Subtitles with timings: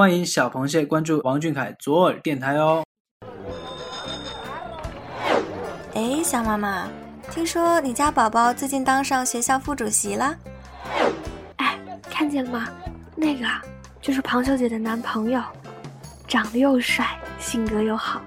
[0.00, 2.82] 欢迎小螃蟹关注王俊凯左耳电台哦。
[5.92, 6.88] 哎，小妈妈，
[7.30, 10.34] 听说你家宝宝最近当上学校副主席了？
[11.56, 12.66] 哎，看见了吗？
[13.14, 13.46] 那个
[14.00, 15.42] 就是庞小姐的男朋友，
[16.26, 17.06] 长得又帅，
[17.38, 18.22] 性格又好。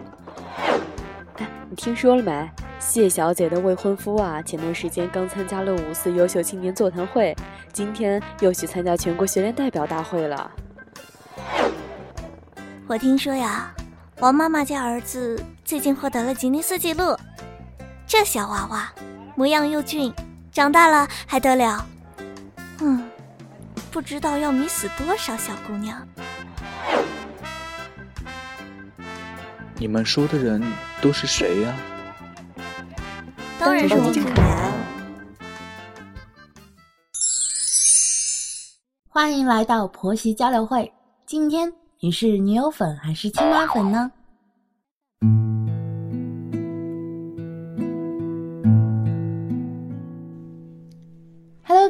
[1.37, 2.47] 哎，你听说了没？
[2.77, 7.35] 谢小姐的未婚夫啊，前段时间刚参加了五四优秀青年座谈会，
[7.71, 10.51] 今天又去参加全国学联代表大会了。
[12.85, 13.73] 我听说呀，
[14.19, 17.17] 王妈妈家儿子最近获得了吉尼斯纪录。
[18.05, 18.93] 这小娃娃
[19.35, 20.13] 模样又俊，
[20.51, 21.85] 长大了还得了？
[22.81, 23.09] 嗯，
[23.89, 26.05] 不知道要迷死多少小姑娘。
[29.77, 30.61] 你们说的人
[31.01, 31.73] 都是谁呀？
[33.57, 34.71] 当然是王俊凯。
[39.07, 40.91] 欢迎来到婆媳交流会。
[41.25, 44.11] 今天你是女友粉还是亲妈粉呢？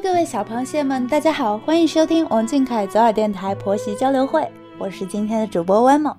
[0.03, 4.47] 各位小螃蟹们，大家好，欢迎收听王俊凯左耳电台婆媳交流会，
[4.77, 6.15] 我是今天的主播温某。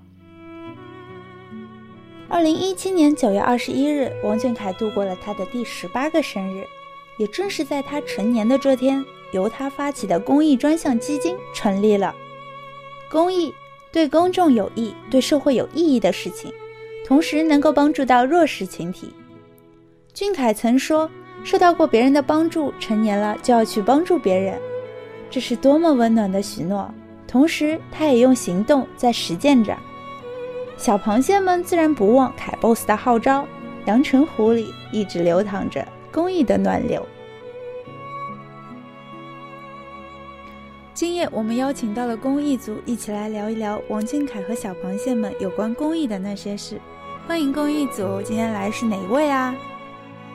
[2.29, 6.65] 二零一七年九月二十一日，王俊凯度过了他的第十八个生日，
[7.17, 12.13] 也正是在他成年的这天，由他发起的公益专项基金成立了。
[13.09, 13.55] 公益
[13.95, 16.53] 对公众有益、对社会有意义的事情，
[17.07, 19.15] 同时能够帮助到弱势群体。
[20.13, 21.09] 俊凯曾说。
[21.43, 24.59] 受到过别人的帮助，成年了就要去帮助别人，
[25.29, 26.91] 这是多么温暖的许诺！
[27.29, 29.77] 同时，他也用行动在实践着。
[30.79, 33.47] 小螃蟹们自然不忘凯 boss 的号召，
[33.85, 37.07] 阳澄湖里一直流淌着公益的暖流。
[40.95, 46.81] 今夜我们邀请到了公益组，一起来聊一聊王俊凯和小螃蟹们有关公益的那些事。
[47.27, 49.53] 欢迎公益组，今天来是哪一位啊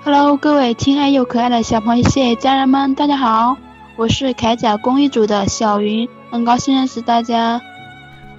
[0.03, 3.55] ？Hello，各位亲爱又可爱的小螃蟹家人们，大家好！
[3.95, 7.61] 我是铠甲公益组的小云，很高兴认识大家。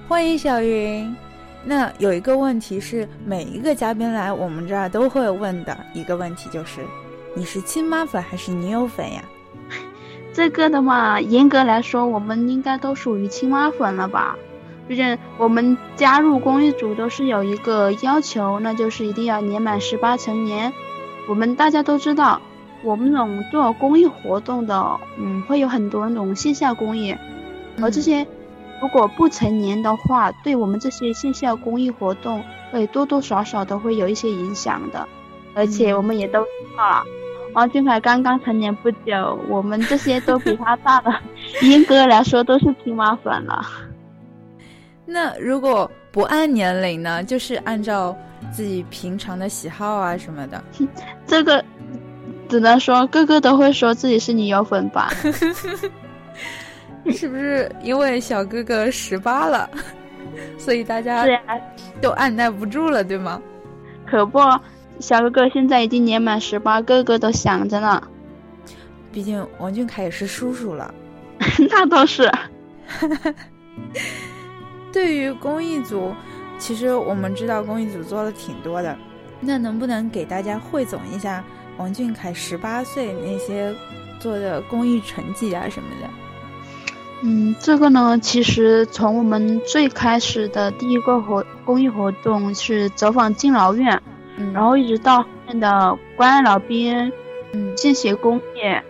[0.07, 1.15] 欢迎小云。
[1.65, 6.81] 那有一个问题是，每一个嘉宾来我们这儿都会问的一个问题，就是
[7.35, 9.23] 你是亲妈粉还是女友粉呀？
[10.33, 14.37] 这个的话，严格来说，我们应该都属于青蛙粉了吧？
[14.87, 20.73] 毕竟我们加入公益组都是有一个要求，那就是一定要年满十八成年。
[21.29, 22.41] 我们大家都知道，
[22.83, 27.15] 我们那种做公益活动的，嗯，会有很多那种线下公益，
[27.81, 28.25] 而这些
[28.81, 35.07] 如果不成年的话，对我们这些线下公益活动会多多少少都会有一些影响的。
[35.53, 37.03] 而且我们也都知道了，
[37.53, 41.21] 王俊凯刚刚成年不久，我们这些都比他大了，
[41.61, 43.61] 严格来说都是亲妈粉了。
[45.05, 47.23] 那如果不按年龄呢？
[47.23, 48.15] 就是按照。
[48.51, 50.61] 自己平常的喜好啊什么的，
[51.27, 51.63] 这个
[52.49, 55.11] 只能说个个都会说自己是女友粉吧？
[57.11, 59.69] 是不是因为小哥哥十八了，
[60.57, 61.23] 所以大家
[62.01, 63.39] 都按耐不住了，对吗？
[64.09, 64.39] 可不，
[65.01, 68.01] 小哥哥现在已经年满十八，个个都想着呢。
[69.11, 70.93] 毕竟王俊凯也是叔叔了，
[71.69, 72.31] 那倒是。
[74.93, 76.13] 对于公益组。
[76.59, 78.95] 其实我们知道公益组做的挺多的，
[79.39, 81.43] 那能不能给大家汇总一下
[81.77, 83.73] 王俊凯十八岁那些
[84.19, 86.07] 做的公益成绩啊什么的？
[87.23, 93.99] 嗯，这个呢，其实从我们最开始的第一个活公益活动是走访敬老院，
[94.37, 97.11] 嗯，然后一直到后面的关爱老兵，
[97.53, 98.41] 嗯，献血公益，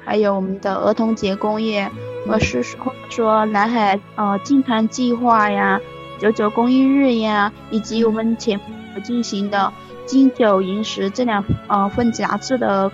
[0.03, 1.81] 还有我们的儿童节公益，
[2.27, 5.79] 或是或者说南海呃净滩计划呀。
[6.19, 8.59] 九九公益日呀，以及我们前
[9.03, 9.73] 进行的
[10.05, 12.91] 金九银十这两呃份杂志的，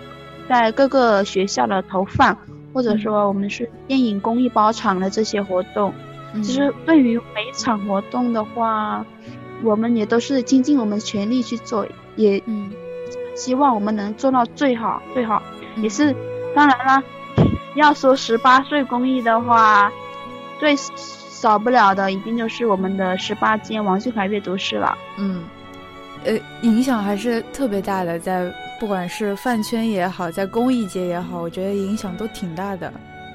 [0.47, 2.37] 在各个学校的投放，
[2.73, 5.93] 或者说我们是电影公益包场的这些活动，
[6.41, 9.05] 其实对于每一场活动的话，
[9.63, 12.71] 我们也都是倾尽我们全力去做，也嗯
[13.35, 15.41] 希望我们能做到最好最好。
[15.77, 16.15] 也是
[16.55, 17.03] 当然啦，
[17.75, 19.91] 要说十八岁公益的话，
[20.59, 20.75] 最。
[21.37, 24.97] 少不了的，一定就是我们的十八间王俊凯阅读室了。
[25.19, 25.43] 嗯，
[26.25, 26.33] 呃，
[26.63, 32.91] 影响还是特别大的，在不管是饭圈也好，在公益界也好，我觉得影响都挺大的。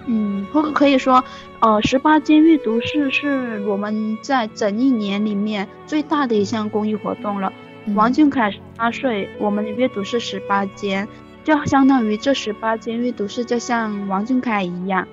[0.06, 1.24] 嗯，或可以说，
[1.60, 7.52] 呃，十八间阅读室是我们在整一年里面最大的一项公益活动了。
[7.94, 11.06] 王俊凯十八岁，我们的阅读室十八间，
[11.44, 15.06] 就相当于这十八间阅读室就像王俊凯一样。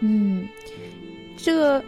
[0.00, 0.48] 嗯，
[1.36, 1.82] 这个。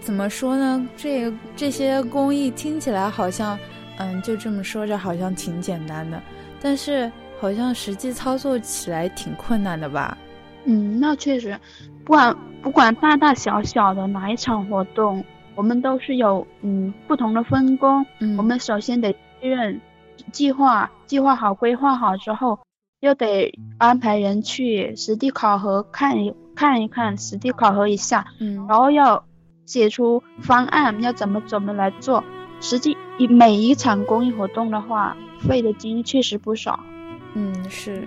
[0.00, 0.88] 怎么说呢？
[0.96, 3.56] 这这些公益听起来好像，
[3.98, 6.20] 嗯，就这么说着好像挺简单的，
[6.60, 7.08] 但是
[7.38, 10.18] 好像实际操作起来挺困难的吧？
[10.64, 11.58] 嗯，那确实，
[12.04, 15.24] 不管不管大大小小的哪一场活动，
[15.54, 18.04] 我们都是有嗯不同的分工。
[18.20, 19.80] 嗯，我们首先得确认
[20.32, 22.58] 计划，计划好、规划好之后，
[23.00, 28.26] 又得安排人去实地考核，看一看一看，实地考核一下。
[28.40, 29.24] 嗯，然后要。
[29.64, 32.22] 写出方案要怎么怎么来做，
[32.60, 36.80] 实际以每一场公益活动的话，费的精力确实不少。
[37.34, 38.06] 嗯，是，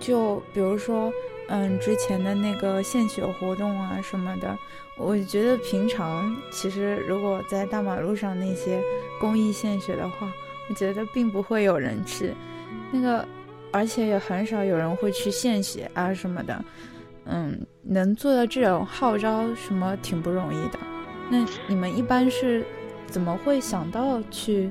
[0.00, 1.10] 就比如说，
[1.48, 4.56] 嗯，之前的那个献血活动啊什么的，
[4.96, 8.80] 我觉得平常其实如果在大马路上那些
[9.20, 10.32] 公益献血的话，
[10.70, 12.32] 我觉得并不会有人去，
[12.90, 13.26] 那个，
[13.70, 16.64] 而且也很少有人会去献血啊什么的。
[17.24, 20.78] 嗯，能做到这种号召什么挺不容易的。
[21.30, 22.64] 那你们一般是
[23.06, 24.70] 怎么会想到去，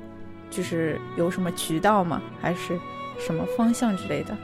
[0.50, 2.22] 就是有什么渠道吗？
[2.42, 2.78] 还是
[3.20, 4.36] 什么方向之类的？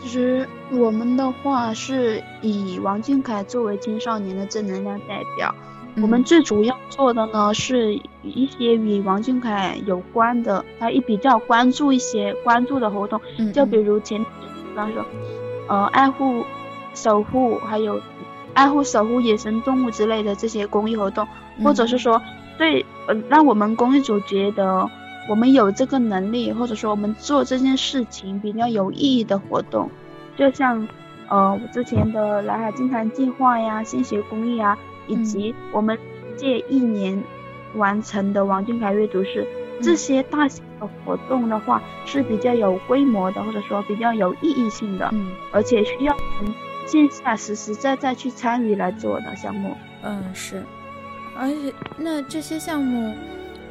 [0.00, 5.54] 其实我们的话是以王俊凯作为青少年的正能量代表，
[5.96, 13.20] 我们最主要做的呢是一些与王俊凯有关的，他也比较关注一些关注的活动，
[13.52, 15.04] 就比如前，比方说，
[15.68, 16.44] 呃，爱护。
[16.92, 18.00] 守护还有
[18.52, 21.26] 爱护守护野生动物之类的这些公益活动，
[21.62, 22.20] 或者是说
[22.58, 24.90] 对呃让我们公益组觉得
[25.28, 29.90] 我们有这个能力，或者说我们做这件事情比较有意义的活动，
[30.36, 30.88] 就像
[31.28, 35.98] 呃之前的蓝海金坛计划呀、献血公益啊，以及我们
[36.36, 37.22] 这一年
[37.74, 39.46] 完成的王俊凯阅读室。
[39.82, 46.54] 这些大型的活动的话是比较有规模的，或者说比较有意义性的，嗯，而且需要我们。
[46.86, 50.60] 线下实实在在去参与来做的项目，嗯是，
[51.38, 53.14] 而且那这些项目，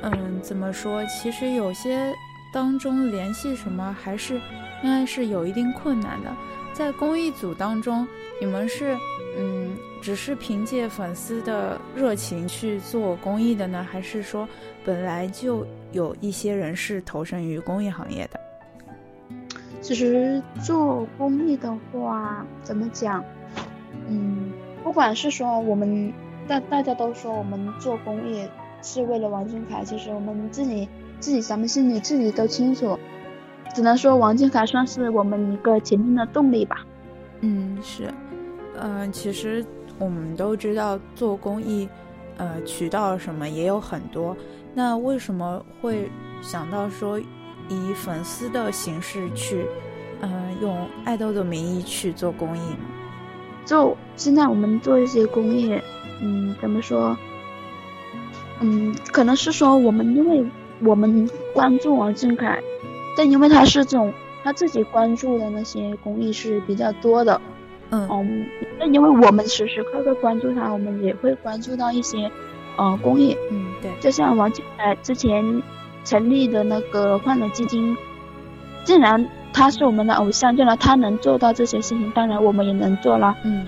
[0.02, 1.06] 嗯怎么说？
[1.06, 2.14] 其实有些
[2.54, 4.36] 当中联系什么还是
[4.84, 6.32] 应该是有一定困难的。
[6.74, 8.08] 在公益组当中，
[8.40, 8.98] 你们是
[9.38, 14.48] 嗯只是凭借粉丝的热情去做公益的呢，还是说
[14.86, 18.40] 本来就有一些人是投身于公益行业的？
[19.82, 23.24] 其实做公益的话，怎么讲？
[24.08, 24.52] 嗯，
[24.84, 26.14] 不管是说我们
[26.48, 28.48] 大大家都说我们做公益
[28.82, 30.88] 是为了王俊凯，其实我们自己
[31.20, 32.98] 自己咱们心里自己都清楚，
[33.76, 36.86] 只能说王俊凯算是我们一个前进的动力吧。
[37.42, 38.14] 嗯，是，
[38.80, 39.66] 嗯，其实
[39.98, 41.88] 我们都知道做公益，
[42.38, 44.36] 呃，渠道什么也有很多，
[44.74, 46.10] 那为什么会
[46.42, 47.20] 想到说？
[47.72, 49.64] 以粉丝的形式去，
[50.22, 52.78] 嗯，用爱豆的名义去做公益呢？
[53.64, 55.80] 就现在我们做一些公益，
[56.20, 57.16] 嗯，怎么说？
[58.60, 60.46] 嗯，可能是说我们因为
[60.82, 62.60] 我们关注王俊凯，
[63.18, 64.14] 但因为他是这种
[64.44, 67.40] 他自己关注的那些公益是比较多的，
[67.92, 68.46] 嗯，嗯，
[68.78, 72.32] 那因为我们时时刻刻关注他，我们也会关注到一些，
[72.78, 75.62] 呃，公益，嗯，对，就像王俊凯之前。
[76.06, 77.96] 成立的那个欢乐基金，
[78.86, 83.36] 既然他是我们的偶像，既然他能做到这些事情，当然我们也能做了。
[83.44, 83.68] 嗯，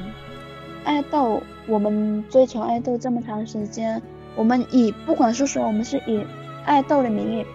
[0.85, 4.01] 爱豆，我们追求爱豆这么长时间，
[4.35, 6.25] 我们以不管是说我们是以
[6.65, 7.45] 爱豆的名义，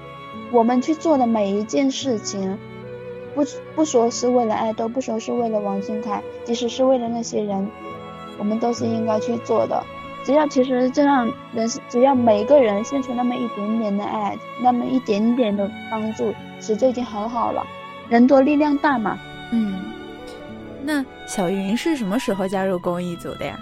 [0.53, 2.59] 我们去做的每一件事情，
[3.35, 3.43] 不
[3.75, 7.69] 不说是为了爱豆，不说是为了王俊凯，即使是为了那些人，
[8.39, 9.83] 我们都是应该去做的。
[10.25, 17.65] 只要其实这样人，只要每个人献出那么一点点的爱，那么一点点的帮助，其实就已经很好了。
[18.09, 19.19] 人多力量大嘛。
[19.53, 19.85] 嗯。
[20.83, 23.59] 那小云是什么时候加入公益组的呀？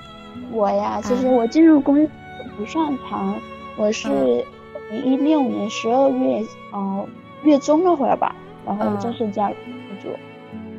[0.50, 2.12] 我呀，其实我进入公益组
[2.56, 3.36] 不算长，
[3.76, 4.44] 我是二
[4.90, 7.06] 零一六年十二月，嗯，
[7.42, 8.34] 月中那会儿吧，
[8.66, 10.08] 然后正式加入公益组。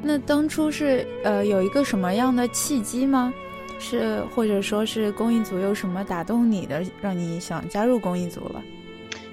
[0.02, 3.34] 那当初是呃有一个什么样的契机吗？
[3.78, 8.62] 是，或者说是公益组有什么打动你的，让你想加入公益组了？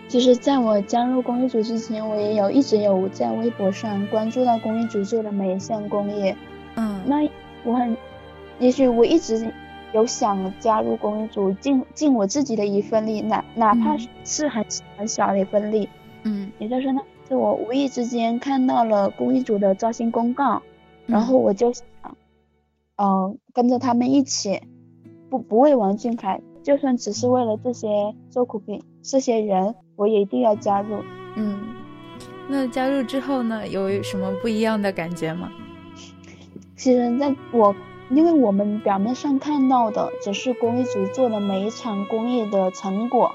[0.08, 6.34] 其实，在我加入公益组之前，我也有一直有在微博上关注到公益组做的每一项公益。
[6.74, 7.26] 嗯，那
[7.64, 7.96] 我很，
[8.58, 9.50] 也许我一直
[9.92, 14.64] 有想加入公益组，尽尽我自己的一份力，哪哪怕是很
[14.96, 15.88] 很小的一份力。
[16.24, 20.62] 嗯，也就是呢，是我无意之间看到了公益组的招新公告，
[21.06, 21.84] 然后我就想。
[22.96, 24.60] 嗯，跟着他们一起，
[25.28, 31.02] 不不为王俊凯，就算只是为了这些受苦品这些人，我也一定要加入。
[31.34, 31.58] 嗯，
[32.48, 35.50] 那加入之后呢，有什么不一样的感觉吗？
[36.76, 37.74] 其实，在我
[38.14, 43.32] 因为我们表面上看到的只是公益组做的每一场公益的成果，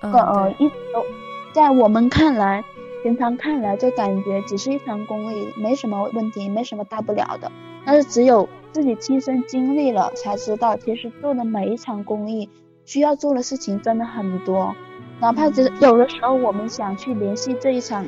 [0.00, 1.04] 呃，一直都
[1.52, 2.64] 在我们看来，
[3.02, 7.50] 平常看来就感觉只是一场公益，没什么问题，没什么大不了的。
[7.84, 12.48] 但是只有自己亲身经历了，才知道其实做的每一场公益
[12.84, 14.72] 需要做的事情真的很多，
[15.18, 18.06] 哪怕只有的时候我们想去联系这一场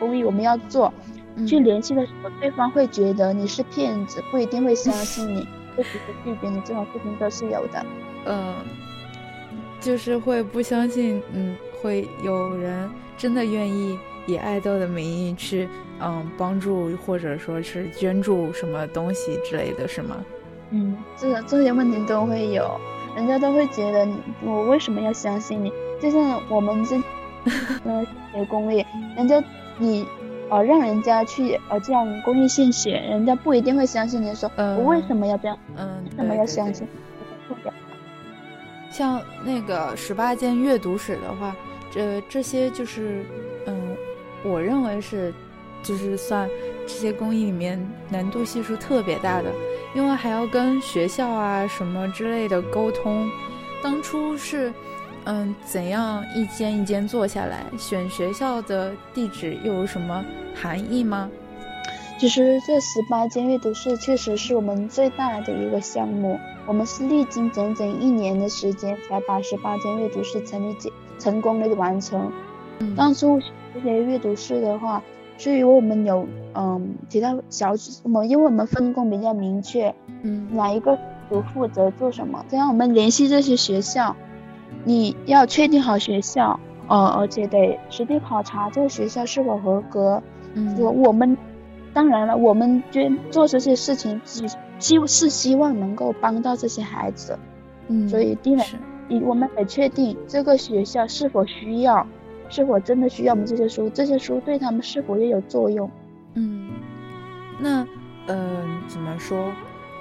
[0.00, 0.92] 公益，我们要做，
[1.46, 5.46] 去联系的时候，对方会觉得你是骗子，不一定会相信你。
[5.76, 7.86] 会直接拒绝你这种事情都是有的，
[8.26, 8.54] 嗯，
[9.80, 15.68] 就是会不相信，嗯，会有人真的愿意以爱豆的名义去，
[16.00, 20.16] 嗯，帮助或者说是捐助什么东西之类的是吗？
[20.70, 22.78] 嗯，这这些问题都会有，
[23.16, 24.08] 人家都会觉得
[24.42, 25.72] 我为什么要相信你？
[26.00, 26.96] 就像我们这，
[27.84, 28.84] 嗯， 写公益，
[29.16, 29.42] 人家
[29.78, 30.06] 你。
[30.50, 35.56] 呃，让人家去呃这样公益献血，人家不一定会相信你说，我为什么要这样？
[35.76, 36.86] 嗯，为什么要相信？
[38.90, 41.54] 像那个十八件阅读史的话，
[41.90, 43.24] 这这些就是，
[43.66, 43.96] 嗯，
[44.42, 45.32] 我认为是，
[45.82, 46.48] 就是算
[46.86, 49.52] 这些公益里面难度系数特别大的，
[49.94, 53.30] 因为还要跟学校啊什么之类的沟通，
[53.82, 54.72] 当初是。
[55.24, 57.64] 嗯，怎样一间一间做下来？
[57.78, 60.24] 选学校的地址又有什么
[60.54, 61.28] 含义吗？
[62.18, 72.30] 其实这十八间阅读室确实是我们最大的一个项目，我们是历经整整一年的时间才把十八间阅读室成立成成功的完成。
[72.96, 73.40] 当初
[73.74, 75.02] 这些阅读室的话，
[75.38, 80.98] 是因为我们有嗯其他小组，我们因为我们分工比较明确，嗯，哪一个
[81.28, 84.16] 组负责做什么，这样我们联系这些学校。
[84.84, 86.58] 你要确定好学校，
[86.88, 90.22] 呃，而且得实地考察这个学校是否合格。
[90.54, 91.36] 嗯，我我们
[91.92, 94.46] 当然了，我们捐做这些事情，希
[94.78, 97.38] 就是希望能够帮到这些孩子。
[97.88, 98.56] 嗯，所以第
[99.08, 102.06] 一，我们得确定这个学校是否需要，
[102.48, 105.90] 是否真的需要我们这些书，这些书对他们是否也有作用。
[106.34, 106.70] 嗯，
[107.58, 107.86] 那，
[108.26, 109.52] 嗯，怎么说？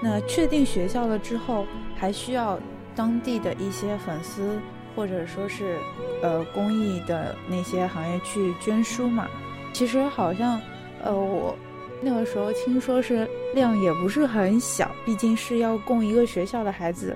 [0.01, 2.57] 那确定学校了之后，还需要。
[2.99, 4.59] 当地的一些粉丝，
[4.93, 5.77] 或者说是，
[6.21, 9.25] 呃，公益的那些行业去捐书嘛。
[9.71, 10.59] 其实好像，
[11.01, 11.55] 呃，我
[12.01, 13.25] 那个时候听说是
[13.55, 17.15] 量也不是很小，毕竟是要供一个学校的孩子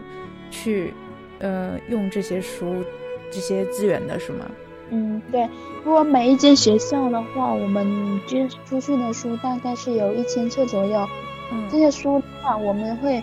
[0.50, 0.94] 去，
[1.40, 2.82] 呃，用这些书、
[3.30, 4.46] 这些资源的是吗？
[4.90, 5.50] 嗯，对。
[5.84, 11.06] 如果每一间学校的话，我们捐出去的书大概是有一千册左右。
[11.52, 13.22] 嗯，这些书的话，我们会，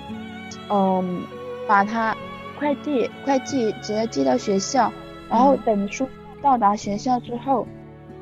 [0.68, 1.22] 嗯，
[1.66, 2.14] 把它。
[2.60, 4.92] 快递快递直接寄到学校，
[5.30, 6.06] 然后等书
[6.42, 7.66] 到达学校之后，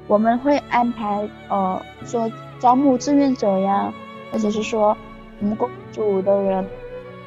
[0.07, 2.30] 我们会安排呃说
[2.61, 3.92] 招募志愿者呀，
[4.30, 4.97] 或者是说
[5.40, 6.64] 我们公主的人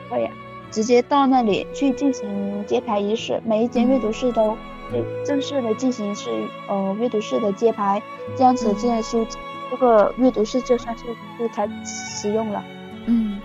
[0.09, 0.31] 会
[0.71, 3.41] 直接到那里去进行揭牌仪式。
[3.45, 4.57] 每一间阅读室都
[4.89, 6.29] 会正式的进行是
[6.69, 8.01] 呃阅读室的揭牌，
[8.37, 9.27] 这样子这些书
[9.69, 11.03] 这个阅读室就算是
[11.37, 12.63] 就开使用了。
[13.05, 13.41] 嗯，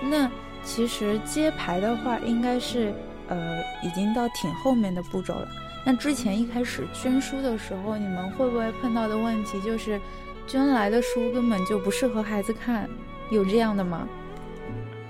[0.00, 0.30] 那
[0.62, 2.94] 其实揭牌的话应该是。
[3.30, 5.48] 呃，已经到挺后面的步骤了。
[5.86, 9.98] 那之前一开始捐书的时候，你们会不会碰到的问题就是，
[10.46, 12.86] 捐来的书根本就不适合孩子看，
[13.30, 14.06] 有这样的吗？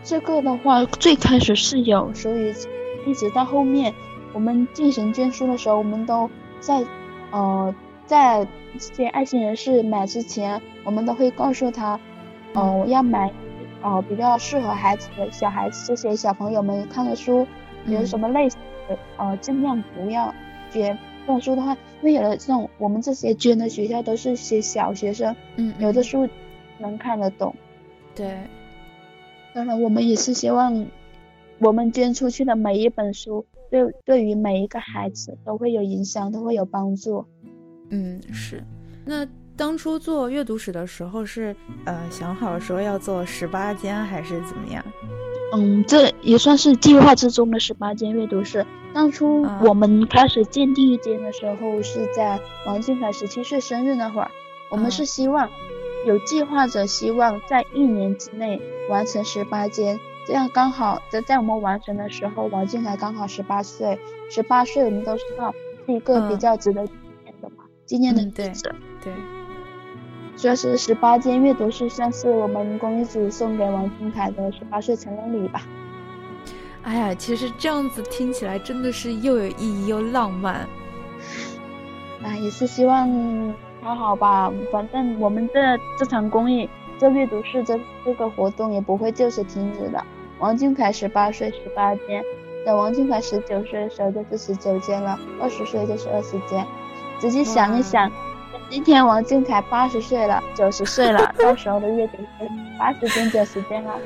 [0.05, 2.55] 这个的话，最开始是有，所以
[3.05, 3.93] 一直到后面
[4.33, 6.85] 我们进行捐书的时候，我们都在
[7.33, 7.75] 呃
[8.07, 11.99] 在这些爱心人士买之前，我们都会告诉他，
[12.53, 13.33] 哦，要买
[13.83, 17.47] 哦比较适合孩子的小孩子这些小朋友们看的书。
[17.87, 18.58] 有什么类型
[18.88, 20.34] 的呃，尽量不要
[20.70, 20.96] 捐。
[21.26, 26.28] 这种书的话，因为有的这种我们这些捐的学校都是些小学生，嗯，有的书
[26.78, 27.54] 能看得懂。
[28.16, 28.38] 对，
[29.54, 30.87] 当然我们也是希望
[31.58, 37.25] 我们捐出去的每一本书，对对于每一个孩子都会有影响，都会有帮助。
[37.90, 38.64] 嗯，是。
[39.04, 39.25] 那
[39.56, 44.84] 当初做阅读史的时候是呃想好说要做十八间还是怎么样？
[45.52, 48.66] 嗯，这也算是计划之中的十八间阅读室。
[48.92, 54.30] 当初我们开始建第一间的时候，是在王俊凯十七岁生日那会儿。
[54.71, 55.49] 我们是希望
[56.07, 63.99] 有计划者，希望在一年之内完成十八间，这样刚好在在我们完成的时候，王俊凯刚好十八岁。
[64.30, 65.52] 十八岁我们都知道
[65.87, 66.92] 是一个比较值得纪
[67.25, 68.73] 念的嘛，纪念的日子。
[69.02, 69.12] 对。
[70.40, 75.61] 这是十八间阅读室，算是我们公益组送给王俊凯的十八岁成人礼吧。
[76.82, 80.66] 哎呀，其实这样子听起来真的是又有意义又浪漫。
[82.23, 83.06] 啊，也是希望
[83.82, 84.50] 还好吧。
[84.73, 85.61] 反正我们这
[85.99, 86.66] 这场公益，
[86.99, 90.02] 这阅读室这这个活动也不会就此停止的。
[90.38, 92.25] 王俊凯十八岁十八间，
[92.64, 96.66] 等王俊凯十九岁的时候就是十九间了，二十岁就是二十间。
[97.18, 98.11] 仔细想一想，
[98.71, 102.49] 今天王俊凯八十岁了，九十岁了，到时候的月底是
[102.79, 103.99] 八十斤九十间了。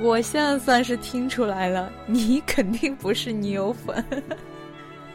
[0.00, 4.02] 我现在算是听出来了，你肯定不是女友粉，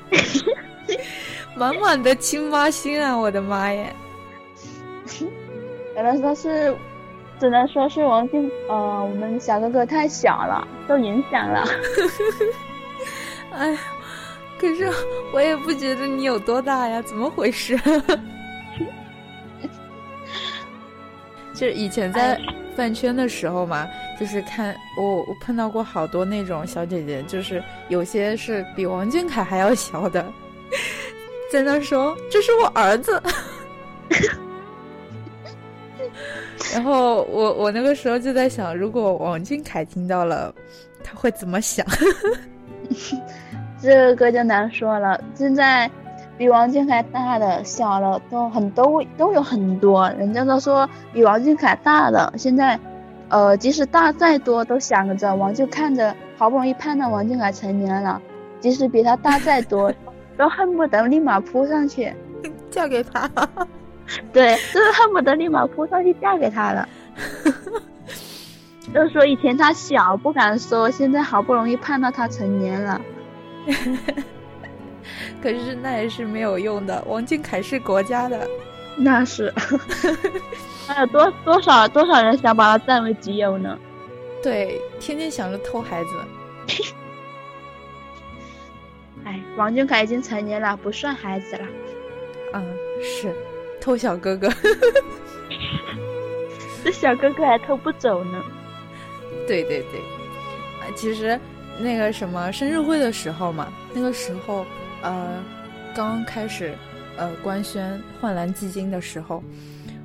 [1.57, 3.17] 满满的亲妈心啊！
[3.17, 3.91] 我的妈耶！
[5.07, 6.75] 只能说是，
[7.39, 11.63] 只能说是王俊，呃，我们小哥哥太小了，受影响了。
[13.53, 13.77] 哎，
[14.63, 14.89] 可是
[15.33, 17.77] 我也不觉得你有多大呀，怎么回事？
[21.53, 22.39] 就是以前在
[22.73, 23.85] 饭圈的时候嘛，
[24.17, 30.25] 就是看我我碰到过好多那种小姐姐，就是有些是比王俊凯还要小的，
[31.51, 33.21] 在那说这是我儿子。
[36.73, 40.55] 然后我我那个时候就在想，如果王俊凯听到了，
[41.03, 41.85] 他会怎么想？
[43.83, 45.19] 这个就难说了。
[45.35, 45.91] 现在
[46.37, 52.79] 比王俊凯大的、小的都很都都有很多，人家都说比王俊凯大的，现在
[53.27, 58.21] 呃，即使大再多，都想着王俊看着好不容易盼到王俊凯成年了，
[58.61, 59.91] 即使比他大再多，
[60.37, 62.13] 都恨不得立马扑上去
[62.71, 63.29] 嫁给他。
[64.31, 66.87] 对，就是恨不得立马扑上去嫁给他了。
[68.93, 73.01] 就说以前他小不敢说，现在好不容易盼到他成年了。
[75.41, 78.47] 可是那也是没有用的，王俊凯是国家的，
[78.97, 79.53] 那是。
[80.87, 83.77] 还有多多少多少人想把他占为己有呢？
[84.41, 86.09] 对，天天想着偷孩子。
[89.25, 91.65] 哎，王俊凯已经成年了，不算孩子了。
[92.53, 93.33] 嗯，是。
[93.81, 94.49] 偷小哥哥，
[96.85, 98.41] 这小哥哥还偷不走呢。
[99.45, 99.99] 对对对，
[100.79, 101.37] 啊，其实
[101.79, 104.65] 那个什么生日会的时候嘛，那个时候
[105.01, 105.43] 呃，
[105.95, 106.75] 刚开始
[107.17, 109.43] 呃官宣焕蓝基金的时候，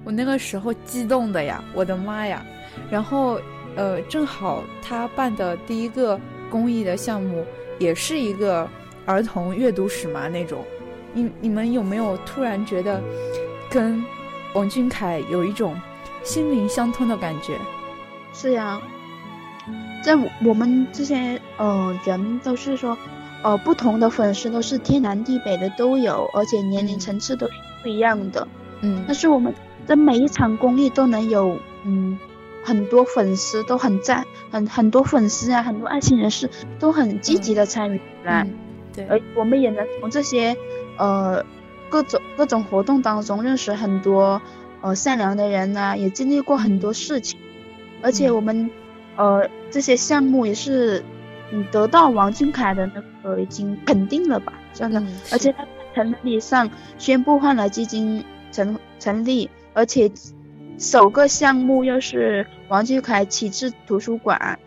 [0.05, 2.45] 我那个时候激动的呀，我的妈呀！
[2.91, 3.41] 然后
[3.77, 6.19] 呃，正好他办的第一个
[6.51, 7.45] 公益的项目
[7.79, 8.69] 也是一个
[9.07, 10.65] 儿童阅读史嘛那种，
[11.13, 13.03] 你你们有没有突然觉得？
[13.71, 14.03] 跟
[14.55, 15.79] 王俊凯有一种
[16.25, 17.55] 心灵相通的感觉，
[18.33, 18.81] 是呀，
[20.03, 22.97] 在我们这些呃人都是说，
[23.43, 28.47] 呃不同的粉丝都是天南地北的都有，而且年龄层次都是不一样的，
[28.81, 29.55] 嗯，但是我们
[29.87, 32.19] 在每一场公益都能有嗯
[32.65, 38.47] 很多粉丝都很赞，很很多粉丝啊，很多爱心人士都很积极的参与来，
[38.95, 40.57] 对，而我们也能从这些
[40.97, 41.45] 呃。
[41.91, 44.43] 各种各种活动当中认识很多
[44.83, 47.41] 呃善良的人呐，也经历过很多事情，
[48.03, 48.71] 而且我们
[49.19, 51.05] 呃这些项目也是
[51.53, 60.11] 嗯得到王俊凯的那个已经肯定了吧，真的，而且他成立上宣布换了基金成成立，而且
[60.79, 64.59] 首个项目又是王俊凯启智图书馆，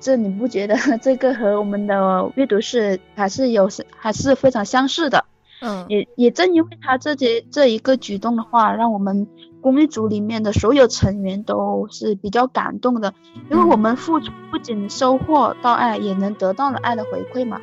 [0.00, 5.24] 这你不觉得 这个和我们的阅读室还是有还是非常相似的？
[5.62, 9.28] 嗯，也也正因为他这些这一个举动的话，让我们
[9.60, 13.14] 公益组里面的所有成员都是比较感动的，
[13.50, 17.60] 因为我们付出不仅收获到爱，也能得到了爱的回馈嘛。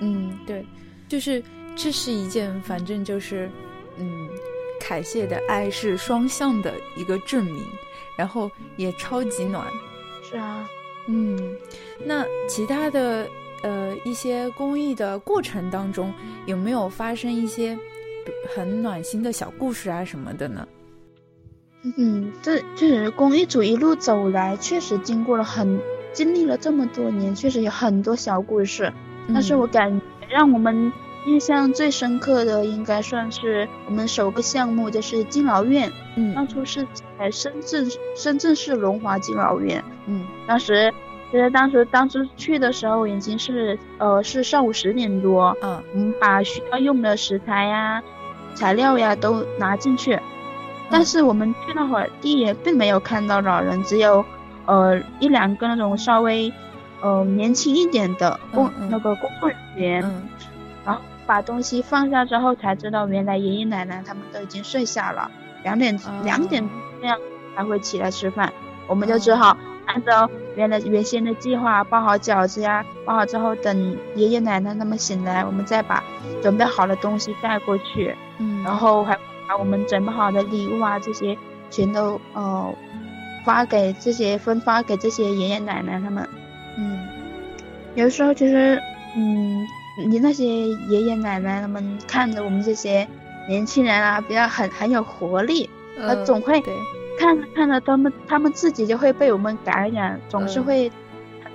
[0.00, 0.66] 嗯，对，
[1.08, 1.42] 就是
[1.76, 3.50] 这是一件，反正就是，
[3.98, 4.28] 嗯，
[4.80, 7.62] 凯谢的爱是双向的一个证明，
[8.16, 9.66] 然后也超级暖。
[10.22, 10.68] 是啊，
[11.08, 11.56] 嗯，
[12.04, 13.28] 那其他的。
[13.62, 16.12] 呃，一些公益的过程当中，
[16.44, 17.74] 有没有发生一些
[18.54, 20.68] 很暖心的小故事啊什么的呢？
[21.96, 25.80] 嗯，这确实公益组一路走来，确实经过了很
[26.12, 28.92] 经历了这么多年，确实有很多小故事。
[29.32, 30.92] 但是我感觉让我们
[31.26, 35.90] 印象最深刻的，应该算是我们首个项目，就是敬老院。
[36.16, 36.86] 嗯，当初是
[37.18, 39.84] 在深圳，深圳市龙华敬老院。
[40.06, 40.92] 嗯，当时。
[41.30, 48.00] 其实当时当时去的时候已经是呃是上午十点多，嗯，我们把需要用的食材呀、
[48.54, 50.16] 材料呀都拿进去，
[50.94, 54.24] 但是我们去那会儿地也并没有看到老人，只有
[54.64, 56.52] 呃一两个那种稍微
[57.02, 60.00] 呃年轻一点的工那个工作人员，
[60.84, 65.28] 然后把东西放下之后才知道，原来爷爷奶奶他们都已经睡下了，
[65.64, 66.64] 两点两点
[67.00, 67.18] 那样
[67.56, 68.52] 才会起来吃饭，
[68.86, 69.56] 我们就只好。
[69.86, 76.02] 按照原来原先的计划包好饺子呀，包好之后等爷爷奶奶他们醒来，我们再把
[76.40, 78.16] 准备好的东西带过去。
[78.38, 81.36] 嗯，然后还把我们准备好的礼物啊这些
[81.70, 82.74] 全都呃
[83.44, 86.28] 发给这些分发给这些爷爷奶奶他们。
[86.78, 86.98] 嗯，
[87.94, 88.80] 有时候其实，
[89.16, 89.64] 嗯，
[90.08, 93.06] 你那些爷爷奶奶他们看着我们这些
[93.48, 96.60] 年轻人啊，比较很很有活力，呃，总会
[97.18, 100.90] 看着看着他们，他们自己就会被我们感染，总是会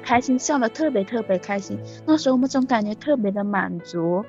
[0.02, 1.78] 开心，笑得特别特别开心。
[2.06, 4.24] 那时候我们总感觉特别的满足。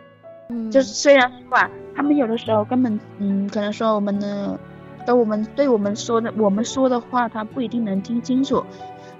[0.50, 4.58] 嗯，就是虽然说啊，他们有的时候根本，嗯，可能说我们的。
[5.06, 8.62] 跟我们对我们说的，我们说的话，他不一定能听清楚，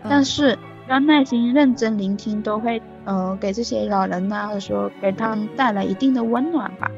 [0.06, 6.90] 但是要耐心认真聆听，都会呃给这些老人呐，或者说给他们带来一定的温暖吧。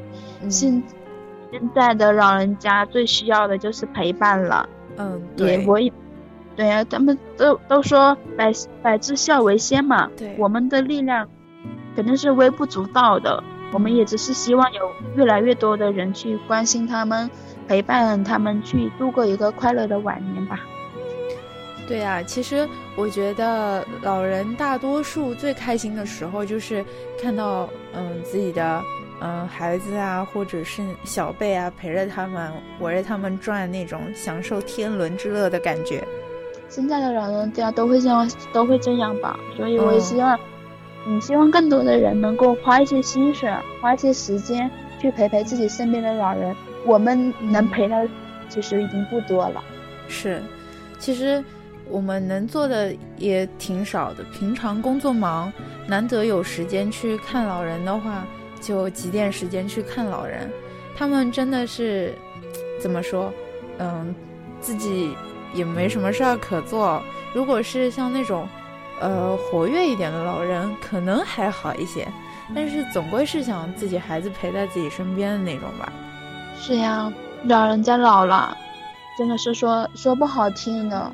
[0.49, 0.83] 现
[1.49, 4.67] 现在的老人家最需要的就是陪伴了。
[4.97, 5.91] 嗯，对，我也
[6.57, 10.09] 对呀，他们都都说百百之孝为先嘛。
[10.17, 11.25] 对，我们的力量
[11.95, 13.41] 肯定是微不足道的，
[13.73, 17.29] 我们也只是希望有越来越多的人去关心他们。
[17.65, 20.59] 陪伴他们去度过一个快乐的晚年吧。
[21.87, 26.83] 对呀，其实我觉得老人大多数最开心的时候就是
[27.21, 28.83] 看到嗯自己的
[29.21, 36.05] 嗯孩子啊，或者是小辈啊陪着他们围着他们转那种享受天伦之乐的感觉。
[36.67, 40.39] 现在的老人家都会这样都会这样吧，所以我也希望嗯
[41.21, 46.55] 希望更多的人能够花一些心血，花一些时间去陪陪自己身边的老人。
[46.85, 48.05] 我们能陪他，
[48.49, 49.63] 其实已经不多了。
[50.07, 50.41] 是，
[50.99, 51.43] 其实
[51.89, 54.23] 我们能做的也挺少的。
[54.33, 55.51] 平常工作忙，
[55.87, 58.25] 难得有时间去看老人的话，
[58.59, 60.49] 就挤点时间去看老人。
[60.95, 62.13] 他们真的是
[62.79, 63.31] 怎么说？
[63.79, 64.13] 嗯，
[64.61, 65.15] 自己
[65.53, 67.01] 也没什么事儿可做。
[67.33, 68.47] 如果是像那种
[68.99, 72.07] 呃活跃一点的老人，可能还好一些。
[72.53, 75.91] 但是总归是想自己孩子陪在自己身边的那种吧。
[76.59, 77.11] 是呀，
[77.45, 78.55] 老人家老了，
[79.17, 81.11] 真的是说说不好听的，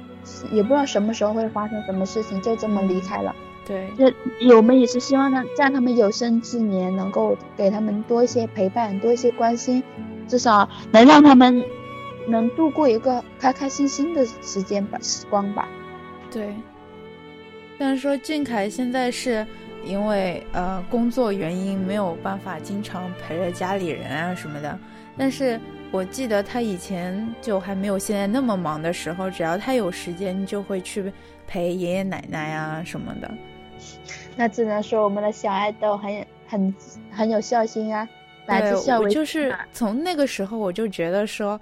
[0.51, 3.33] 也不知道什么时候会发生什么事情，就这么离开了。
[3.65, 4.11] 对，这
[4.55, 9.83] 我们也是希望他在他们有生之年能够给他们多一些陪伴，多一些关心，
[10.27, 11.63] 至少能让他们
[12.27, 15.67] 能度过一个开开心心的时间吧，时光吧。
[16.31, 16.55] 对，
[17.79, 19.47] 虽然说俊凯现在是
[19.85, 24.77] 因为呃工作原因没有办法经常陪着家里人啊什么的。
[25.17, 25.57] 但是
[25.89, 31.09] 我记得他以前就还没有现在那么忙的时候，只要他有时间，就会去
[31.47, 33.33] 陪爷爷奶奶啊什么的。
[34.35, 36.75] 那只能说我们的小爱豆很很
[37.09, 38.05] 很有孝心啊，
[38.45, 41.57] 对，我就是从那个时候我就觉得说，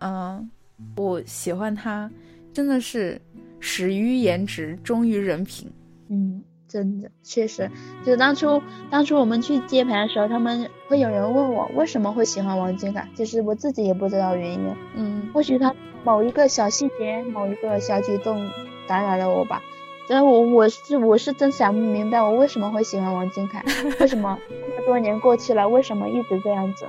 [0.00, 0.50] 嗯，
[0.96, 2.10] 我喜欢他，
[2.52, 3.20] 真的是
[3.60, 5.70] 始于颜值，忠于人品。
[6.08, 6.42] 嗯。
[6.70, 7.68] 真的，确实，
[8.04, 14.60] 就当初当初我们去接盘的时候，他们会有人问我为什么会喜欢王俊凯，其实我自己也不知道原因。
[14.94, 18.48] 嗯，或许他某一个小细节、某一个小举动
[18.86, 19.60] 感染了我吧。
[20.06, 23.64] 真的，我我是我是真想不明白，我为什么会喜欢王俊凯？
[23.98, 26.86] 为什么这么多年过去了，为什么一直这样子？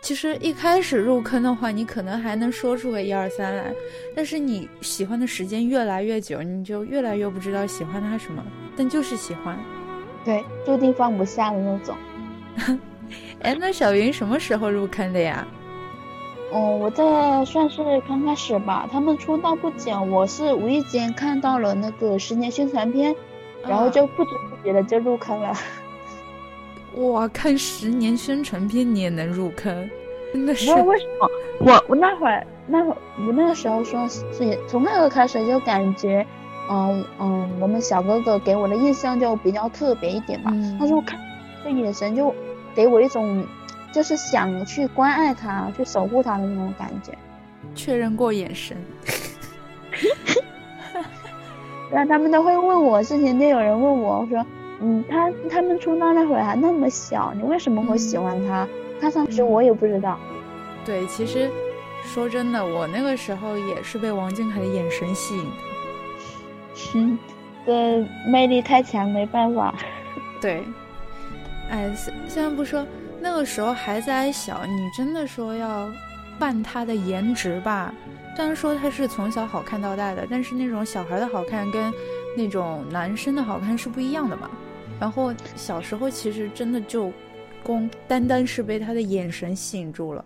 [0.00, 3.72] 其实一开始入坑的话，你可能还能说出个一二三来，
[4.14, 8.42] 但是你喜欢的时间越来越久，你就越来越不知道喜欢他什么，
[8.76, 9.58] 但就是喜欢，
[10.24, 11.96] 对，注定放不下的那种。
[13.42, 15.46] 哎，那小云什么时候入坑的呀？
[16.52, 23.14] 哦，我在算是刚开始吧，他们出道不久，我是无意间看到了那个十年宣传片，
[23.66, 25.52] 然后就不知不觉的就入坑了。
[26.98, 29.88] 哇，看十年宣传片你也能入坑，
[30.32, 30.68] 真的是。
[30.82, 31.30] 为什么？
[31.60, 32.90] 我我那会儿那会
[33.26, 34.24] 我那个时候说是
[34.66, 36.26] 从那个开始就感觉，
[36.68, 40.52] 嗯嗯，我们小哥哥给我的印象就比较特别一点吧。
[40.78, 41.18] 他说看
[41.62, 42.34] 这眼神就
[42.74, 43.44] 给我一种
[43.92, 47.12] 就是想去关爱他、去守护他的那种感觉。
[47.76, 48.76] 确认过眼神。
[51.90, 54.44] 然后他们都会问我，之前就有人问我，我说。
[54.80, 58.66] 嗯，他他们出道那会儿还那么小，你为什么会喜欢他？
[59.00, 60.18] 他当时我也不知道。
[60.84, 61.50] 对，其实
[62.04, 65.50] 说真的，我那个时候也是被王俊凯的眼神吸引的。
[66.94, 67.18] 嗯，
[67.66, 69.74] 这魅力太强，没办法。
[70.40, 70.62] 对，
[71.70, 72.86] 哎，虽虽然不说
[73.20, 75.90] 那个时候孩子还小，你真的说要
[76.38, 77.92] 扮他的颜值吧？
[78.36, 81.92] 虽然说他是从小好看到大的，但是那种小孩的好看跟
[82.36, 84.48] 那种男生的好看是不一样的嘛。
[85.00, 87.12] 然后小时候其实真的就，
[87.62, 90.24] 光单单是被他的眼神吸引住了。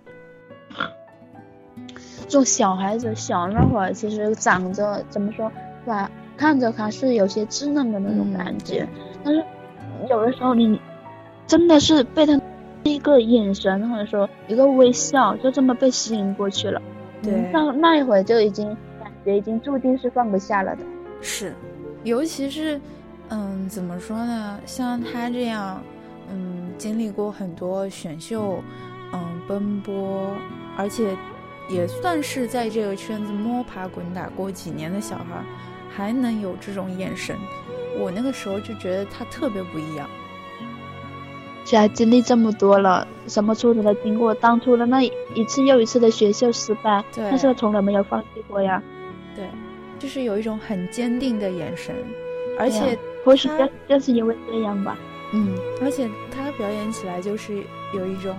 [2.29, 5.53] 就小孩子小那会儿，其实长着怎么说，
[5.85, 8.89] 吧，看着他是有些稚嫩的那种感觉。
[9.23, 9.45] 但是
[10.09, 10.81] 有的时候你
[11.47, 12.41] 真的是被他
[12.85, 16.81] 一个眼神或者说一个微笑，就这么被吸引过去了。
[17.23, 18.67] 对，那那一会儿就已经
[18.99, 20.83] 感觉已经注定是放不下了的。
[21.21, 21.53] 是，
[22.03, 22.81] 尤其是，
[23.35, 24.61] 嗯，怎么说呢？
[24.67, 25.83] 像他这样，
[26.31, 28.63] 嗯，经历过很多选秀，
[29.15, 30.29] 嗯，奔波，
[30.77, 31.17] 而且
[31.67, 35.43] 也算是在这个圈子摸爬滚打过几年的小孩，
[35.89, 37.35] 还能有这种眼神，
[37.99, 40.07] 我那个时候就觉得他特别不一样。
[41.65, 48.83] 既然经历这么多了，什么挫折都经过，当初的那一次又一次的选秀失败，但是他从来没有放弃过呀。
[49.35, 49.47] 对，
[49.99, 51.95] 就是有一种很坚定的眼神，
[52.59, 54.97] 而且或许正就是因为这样吧。
[55.33, 58.37] 嗯，而且他表演起来就是有一种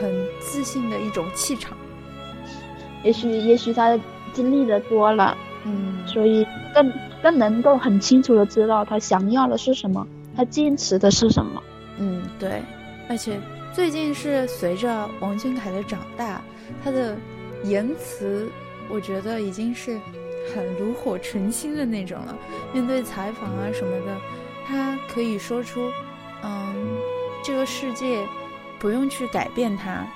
[0.00, 1.76] 很自信的一种气场。
[3.02, 3.98] 也许，也许他
[4.32, 10.06] 经历的多了，嗯，所以更更能够很清楚的知道他想要的是什么，
[10.36, 11.62] 他坚持的是什么。
[11.98, 12.62] 嗯，对，
[13.08, 13.40] 而且
[13.72, 16.40] 最近是随着王俊凯的长大，
[16.84, 17.16] 他的
[17.64, 18.48] 言辞，
[18.88, 19.98] 我觉得已经是
[20.54, 22.36] 很炉火纯青的那种了。
[22.72, 24.16] 面对采访啊什么的，
[24.66, 25.90] 他可以说出，
[26.42, 26.74] 嗯，
[27.44, 28.24] 这个世界
[28.78, 30.06] 不用去改变它，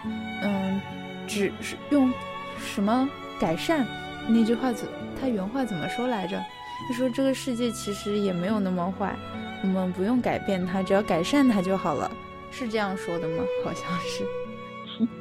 [0.43, 0.81] 嗯，
[1.27, 2.13] 只是用
[2.59, 3.09] 什么
[3.39, 3.87] 改善
[4.29, 4.89] 那句话怎
[5.21, 6.43] 他原话怎么说来着？
[6.89, 9.15] 他说这个世界其实也没有那么坏。
[9.63, 12.11] 我们不用改变它，只要改善它就好了，
[12.51, 13.43] 是这样说的吗？
[13.65, 14.27] 好像是。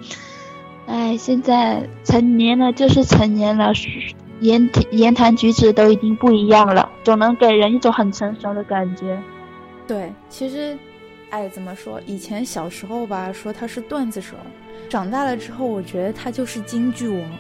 [0.85, 3.73] 哎，现在成年了就是成年了，
[4.41, 9.21] 言言谈举止都已经不一样了，总能给人一种很成熟的感觉。
[9.87, 10.77] 对，其实，
[11.29, 12.01] 哎，怎么说？
[12.05, 14.35] 以前小时候吧，说他是段子手，
[14.89, 17.31] 长大了之后，我觉得他就是京剧王，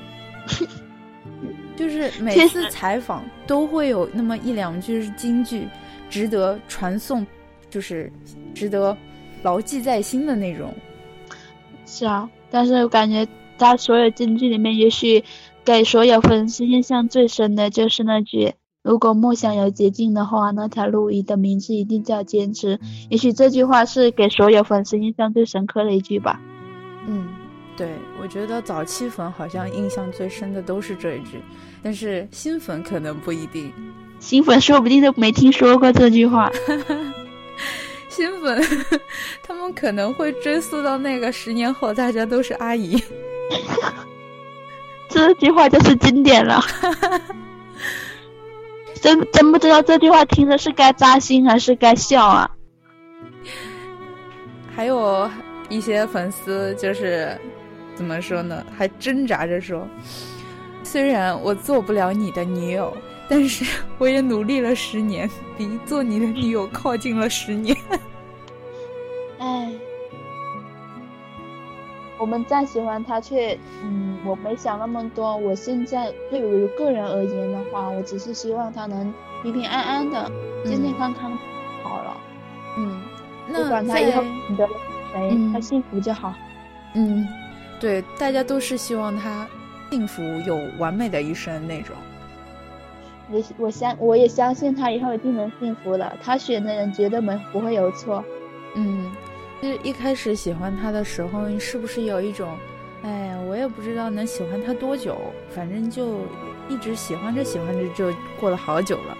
[1.75, 5.67] 就是每次采访都会有那么一两句是京剧。
[6.09, 7.25] 值得传颂，
[7.71, 8.11] 就是
[8.53, 8.95] 值得
[9.41, 10.71] 牢记在心的那种。
[11.87, 13.27] 是啊，但是我感觉
[13.57, 15.23] 他所有京剧里面，也许
[15.65, 26.41] 给所有粉丝印象最深的就是那句：“如果梦想有捷径的话，那条路你的名字一定叫坚持。”也许这句话是给所有粉丝印象最深刻的一句吧。
[27.07, 27.29] 嗯，
[27.77, 31.41] 对，我觉得早期粉好像印象最深的都是这一句，
[31.81, 33.71] 但是新粉可能不一定。
[34.19, 36.51] 新粉说不定都没听说过这句话，
[38.09, 38.61] 新粉
[39.43, 43.01] 他们可能会追溯到那个十年后，大家都是阿姨。
[45.13, 46.59] 这句话就是经典了，
[48.99, 52.49] 真真不知道这句话听着是该扎心还是该笑啊！
[54.75, 55.29] 还有
[55.69, 57.39] 一些粉丝就是
[57.93, 58.65] 怎么说呢？
[58.75, 59.87] 还挣扎着说
[60.83, 62.91] ：“虽然我做不了你的女友。”
[63.29, 63.63] 但是
[63.99, 67.75] 我也努力了十年，比做你的女友靠近了十年。
[69.39, 69.71] 哎，
[72.23, 75.35] 我们再喜欢他，却嗯，我没想那么多。
[75.35, 80.31] 我现在对于个人而言的话，我只是希望他能平平安安的、
[80.63, 81.37] 健健康康
[81.83, 82.15] 好了。
[82.77, 83.01] 嗯，
[83.53, 84.65] 不管他以后选择
[85.11, 86.33] 谁，他幸福就好。
[86.95, 87.27] 嗯，
[87.77, 89.45] 对，大家都是希望他
[89.91, 91.93] 幸福有完美的一生那种。
[93.29, 98.23] 也我相我也相信他以后一定能幸福的，他选的人绝对没不会有错。
[98.75, 99.02] 嗯，
[99.63, 102.49] 就是一开始喜欢他的时候，是不是有一种，
[103.01, 105.17] 哎呀，我也不知道能喜欢他多久，
[105.55, 106.17] 反正就
[106.67, 109.17] 一直喜欢着喜欢着就过了好久了。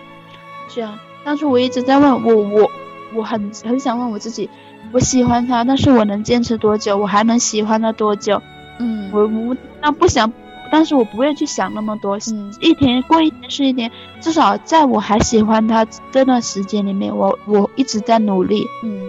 [0.68, 2.70] 是啊，当初我一直在问我我
[3.14, 4.50] 我很很想问我自己，
[4.92, 6.98] 我喜欢他，但是我能坚持多久？
[6.98, 8.42] 我还能喜欢他多久？
[8.80, 10.30] 嗯，我我那不想。
[10.70, 18.66] 但是我不会去想那么多，嗯一天过一天是一天，至少在我还喜欢他这段时间里面，我我一直在努力。
[18.84, 19.08] 嗯，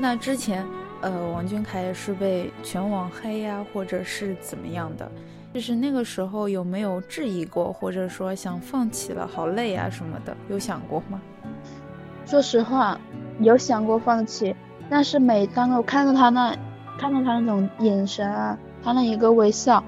[0.00, 0.64] 那之前，
[1.00, 5.10] 呃，王俊凯也是被全网黑呀，或者是怎么样的？
[5.52, 11.20] 就是那个时候有没有质疑过，或者说想放弃了，好累啊什么的，有想过吗？
[12.24, 13.00] 说实话，
[13.40, 14.54] 有想过放弃，
[14.88, 16.54] 但是每当我看到他那，
[16.98, 19.82] 看到他那种眼神啊，他那一个微笑。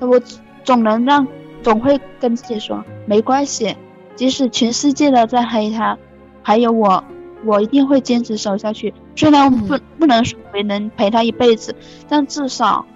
[0.00, 0.20] 我
[0.64, 1.26] 总能让，
[1.62, 3.74] 总会跟自己说没关系，
[4.14, 5.96] 即使全世界都在黑他，
[6.42, 7.02] 还有我，
[7.44, 8.92] 我一定会坚持守下去。
[9.16, 11.74] 虽然不不能说没能陪他一辈子，
[12.08, 12.86] 但至少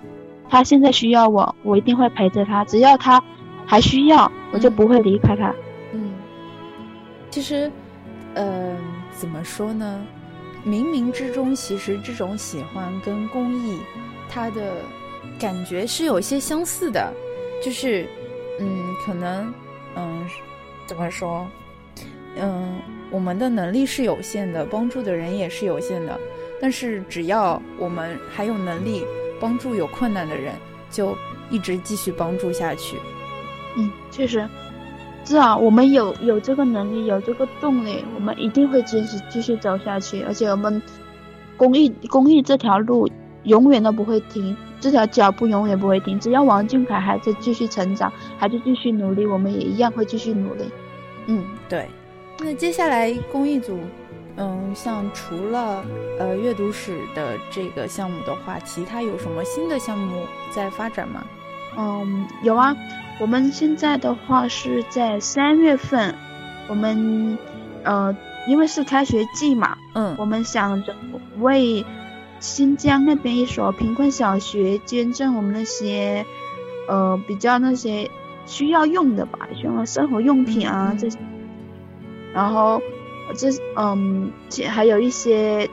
[0.49, 2.65] 他现在需要我，我一定会陪着他。
[2.67, 3.21] 只要他
[3.67, 5.53] 还需要，我就不会离开他。
[5.93, 6.13] 嗯，
[7.31, 7.73] 其实，
[8.35, 8.77] 呃，
[9.13, 10.01] 怎么说呢？
[10.65, 13.79] 冥冥之中，其实这种喜欢跟公益，
[14.29, 14.77] 它的。
[15.39, 17.13] 感觉是有些相似的，
[17.63, 18.07] 就是，
[18.59, 19.53] 嗯，可能，
[19.95, 20.27] 嗯，
[20.87, 21.47] 怎么说，
[22.37, 22.79] 嗯，
[23.11, 26.19] 我们的能力是有限的，帮助的人也是有限的，
[26.61, 29.05] 但是只要我们还有能力
[29.41, 30.55] 帮助有困难的人，
[30.91, 31.17] 就
[31.51, 32.97] 一直继续帮助下去。
[33.77, 34.49] 嗯，确实，
[35.25, 40.23] 是啊我们有有这个能力，有这个动力，我们一定会坚持继续走下去。
[40.23, 40.81] 而且我们
[41.57, 43.09] 公益公益这条路
[43.45, 46.19] 永远都不会停，这条脚步永远不会停。
[46.19, 50.65] 只要王俊凯还在继续成长，还在继续努力，我们也一样会继续努力。
[51.27, 51.87] 嗯，对。
[52.43, 53.79] 那接下来公益组。
[54.37, 55.85] 嗯，像除了
[56.19, 61.23] 呃阅读史的这个项目的话，其他有什么新的项目在发展吗？
[61.77, 62.75] 嗯，有啊。
[63.21, 66.15] 我们现在的话是在三月份，
[66.69, 67.37] 我们
[67.83, 68.17] 呃
[68.49, 70.97] 因为是开学季嘛，嗯，我们想着
[71.41, 71.85] 为
[72.39, 76.25] 新疆那边一所贫困小学捐赠我们那些
[76.89, 78.11] 呃比较那些
[78.47, 81.19] 需要用的吧，需要生活用品啊这些，
[82.33, 82.81] 然后。
[83.37, 84.33] 这嗯，
[84.69, 85.71] 还有一些，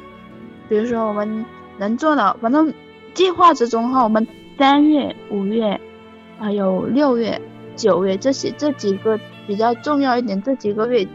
[0.70, 1.43] 比如说我们
[1.80, 2.72] 能做的，反正
[3.15, 4.28] 计划之中哈，我们
[4.60, 5.82] 三月、五月，
[6.38, 7.41] 还有六月、
[7.76, 11.08] 九月这些这几个比较重要一点，这几个月，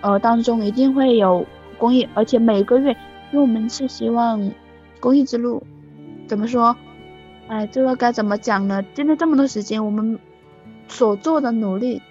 [0.00, 1.46] 呃当中一定会有
[1.78, 2.90] 公益，而且每个月，
[3.30, 4.50] 因为我们是希望
[4.98, 5.62] 公益之路，
[6.26, 6.76] 怎么说？
[7.46, 8.84] 哎，这个该怎么讲呢？
[8.94, 10.18] 经历这么多时间，我们
[10.88, 12.02] 所做的努力，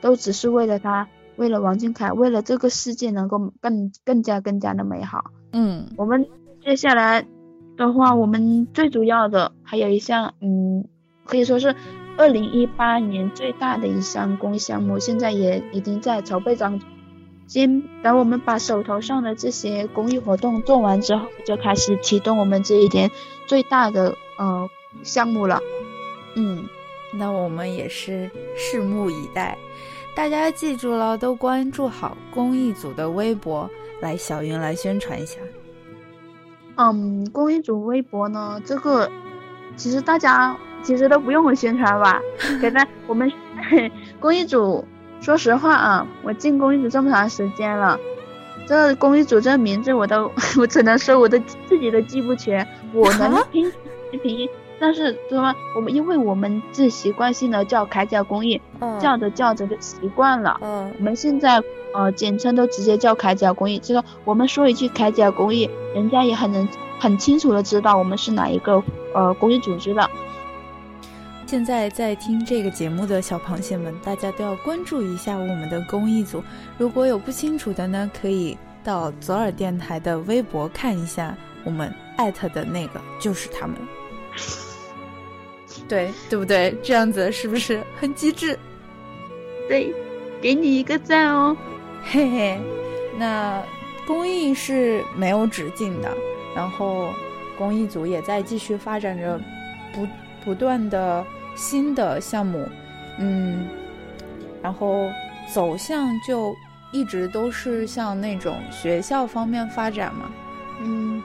[0.00, 1.06] 都只是为了他。
[1.36, 6.26] 为了王俊凯，为了这个世界能够更更加更加的美好，嗯，我们
[6.64, 7.26] 接下来
[7.76, 10.84] 的话，我们最主要的还有一项，嗯，
[11.24, 11.74] 可以说是
[12.16, 16.88] 二零一八年最大的一项公益项目，现在也已经在筹备当中。
[17.48, 23.10] 先等我们把手头上的这些公益活动做完之后，就开始启动我们这一年
[23.46, 24.68] 最大的呃
[25.02, 25.60] 项目了。
[26.34, 26.64] 嗯，
[27.14, 29.58] 那我们也是拭目以待。
[30.14, 33.68] 大家记住了，都关注好公益组的微博，
[34.00, 35.38] 来小云来宣传一下。
[36.76, 39.10] 嗯，公益组微博呢，这个
[39.76, 42.20] 其实大家其实都不用我宣传吧？
[42.60, 43.30] 现在我们
[44.20, 44.84] 公益组，
[45.20, 47.98] 说实话啊，我进公益组这么长时间了，
[48.66, 53.72] 这公益组这名字我都 我只能说我都自己都记不全，我能拼
[54.22, 54.48] 拼。
[54.82, 58.60] 但是说我们，因为我们是习惯性的叫铠甲公益，
[59.00, 60.58] 叫着叫着就习惯了。
[60.60, 61.62] 嗯，我们现在
[61.94, 66.68] 呃简称都直接叫铠甲公益，就说我们说一句铠甲公益，人家也很能
[66.98, 68.82] 很清楚的知道我们是哪一个
[69.14, 70.10] 呃公益组织的。
[71.46, 76.42] 现在在听这个节目的小螃蟹们，大家都要关注一下我们的公益组。
[76.76, 83.76] 如果有不清楚的呢，可以到左耳电台的微博看一下，我们艾特的那个就是他们。
[85.88, 86.74] 对对不对？
[86.82, 88.58] 这样子是不是很机智？
[89.68, 89.94] 对，
[90.40, 91.56] 给你一个赞哦，
[92.02, 92.60] 嘿嘿。
[93.18, 93.62] 那
[94.06, 96.10] 公益是没有止境的，
[96.56, 97.08] 然后
[97.58, 99.38] 公益组也在继续发展着
[99.92, 100.06] 不
[100.44, 102.68] 不断的新的项目，
[103.18, 103.68] 嗯，
[104.62, 105.08] 然后
[105.52, 106.54] 走向就
[106.90, 110.30] 一直都是向那种学校方面发展嘛。
[110.80, 111.22] 嗯，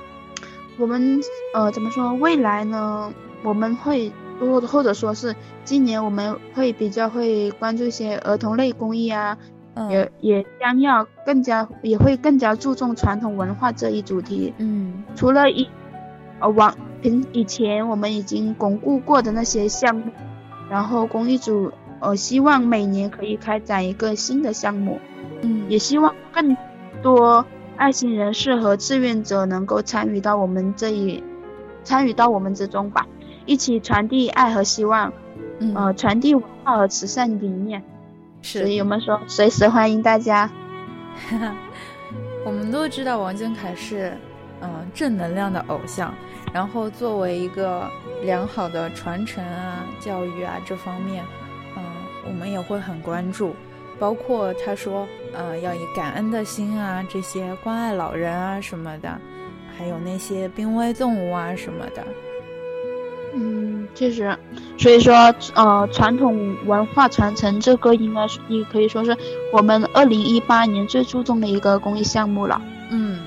[0.78, 1.20] 我们
[1.54, 2.14] 呃怎么说？
[2.16, 3.12] 未来呢？
[3.44, 4.12] 我们会。
[4.40, 9.38] 或或者说是今年我们会比较会关注一些儿童类公益啊，
[9.90, 14.54] 也也将要更加也会更加注重传统文化这一主题。
[14.58, 15.68] 嗯，除了以
[16.40, 20.12] 呃往平以前我们已经巩固过的那些项目，
[20.70, 25.00] 然后公益组呃希望每年可以开展一个新的项目。
[25.42, 26.58] 嗯，也希望更
[27.04, 27.46] 多
[27.76, 31.24] 爱心人士和志愿者能够参与到我们这一
[31.84, 33.06] 参与到我们之中吧。
[33.48, 35.12] 一起传递爱和希望，
[35.74, 37.82] 呃，传递文化和慈善理念。
[38.44, 40.48] 是，所以我们说随时欢迎大家。
[42.46, 44.16] 我们都知道王俊凯是，
[44.62, 46.14] 嗯，正能量的偶像。
[46.54, 47.90] 然后作为一个
[48.24, 51.24] 良好的传承啊、教育啊这方面，
[51.76, 51.84] 嗯，
[52.28, 53.56] 我们也会很关注。
[54.00, 59.20] 包括他说，呃，要以感恩的心啊，这些关爱老人啊什么的，
[59.76, 62.06] 还有那些濒危动物啊什么的。
[63.34, 64.36] 嗯，确实，
[64.78, 65.14] 所以说，
[65.54, 69.16] 呃，传统文化传承这个应该是也可以说是
[69.52, 72.62] 我们二零一八年最注重的一个公益项目了。
[72.90, 73.20] 嗯，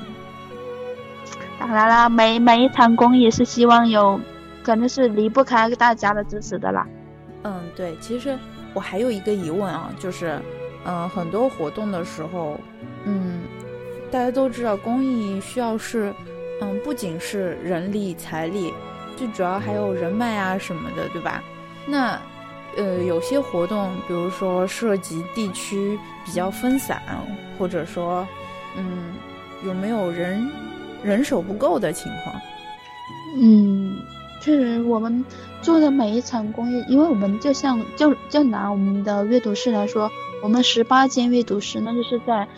[1.58, 4.18] 当然啦，每每一场公益是希望有，
[4.64, 6.86] 肯定是离不开大家的支持的啦。
[7.44, 8.36] 嗯，对，其实
[8.74, 10.40] 我还有一个疑问啊，就是，
[10.84, 12.58] 嗯，很多活动的时候，
[13.04, 13.40] 嗯，
[14.10, 16.12] 大家都知道公益需要是，
[16.62, 18.72] 嗯，不仅是人力财力。
[19.20, 21.44] 最主要还有人脉啊什么的，对吧？
[21.86, 22.18] 那，
[22.74, 27.02] 呃，有些活动，比如说涉及地区比较分散，
[27.58, 28.26] 或者说，
[28.78, 29.12] 嗯，
[29.62, 30.50] 有没有人
[31.02, 32.34] 人手不够的情况？
[33.38, 33.98] 嗯，
[34.40, 35.22] 确实，我们
[35.60, 40.10] 做的每一场公益，因为我们就像就就拿我们的阅读室来说，
[40.42, 42.48] 我们十八间阅读室，那就是在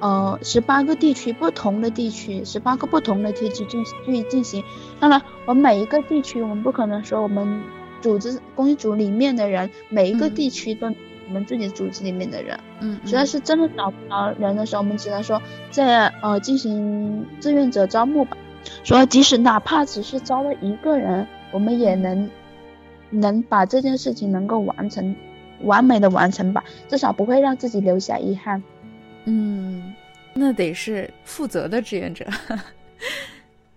[0.00, 4.64] 呃十八个地区不同的地区，十八个不同的地区进去进行。
[4.98, 7.62] 当然，我们每一个地区，我们不可能说我们
[8.00, 10.88] 组织公益组里面的人每一个地区都
[11.28, 15.40] 我们自己组织里面的人，嗯，实在是真的找不着人的时候，我们只能说
[15.70, 18.36] 在呃进行志愿者招募吧。
[18.82, 22.28] 说，即使哪怕只是招了一个人，我们也能
[23.10, 25.14] 能把这件事情能够完成，
[25.62, 28.62] 完美的完成吧，至少不会让自己留下遗憾。
[29.30, 29.94] 嗯，
[30.34, 32.26] 那得是负责的志愿者。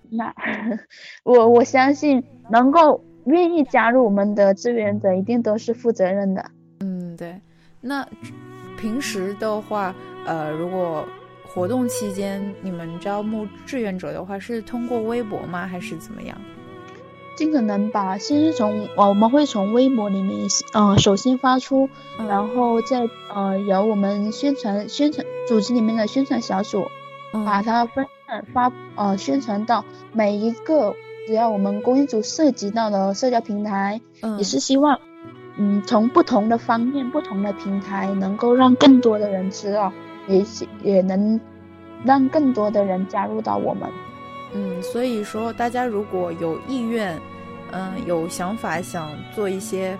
[0.09, 0.33] 那
[1.23, 6.43] 我我相信，能够愿意加入我们的志愿者，一定都是负责任的。
[6.79, 7.39] 嗯，对。
[7.81, 8.07] 那
[8.77, 9.93] 平时的话，
[10.25, 11.07] 呃，如果
[11.45, 15.67] 活动期间，你们招募志愿者的话，是通过微博吗？
[15.67, 16.35] 还是怎么样？
[17.35, 26.85] 尽可能把，先是从我们会从微博里面，呃，首先发出，然后再呃由我们宣传宣传组织里面的宣传小组，
[27.31, 30.95] 把它分散发呃宣传到每一个
[31.27, 34.01] 只要我们公益组涉及到的社交平台，
[34.37, 34.99] 也是希望，
[35.57, 39.91] 嗯，从不同的方面、不同的平台，能够让更多的人知道。
[40.25, 40.41] 也
[40.81, 41.37] 也能
[42.05, 43.89] 让更多的人加入到我们。
[44.53, 47.19] 嗯，所以说大家如果有意愿，
[47.71, 49.97] 嗯，有想法想做一些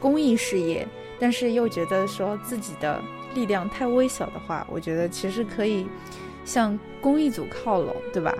[0.00, 0.86] 公益事业，
[1.18, 3.00] 但是又觉得说自己的
[3.34, 5.86] 力量太微小的话，我觉得其实可以
[6.44, 8.34] 向公益组靠拢，对吧？